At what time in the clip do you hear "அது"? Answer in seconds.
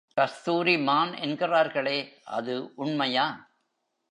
2.23-2.71